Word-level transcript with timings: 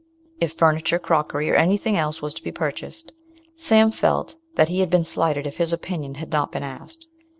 If 0.39 0.53
furniture, 0.53 0.97
crockery, 0.97 1.51
or 1.51 1.53
anything 1.53 1.95
else 1.95 2.23
was 2.23 2.33
to 2.33 2.43
be 2.43 2.51
purchased, 2.51 3.11
Sam 3.55 3.91
felt 3.91 4.35
that 4.55 4.67
he 4.69 4.79
had 4.79 4.89
been 4.89 5.03
slighted 5.05 5.45
if 5.45 5.57
his 5.57 5.71
opinion 5.71 6.15
had 6.15 6.31
not 6.31 6.51
been 6.51 6.63
asked. 6.63 7.05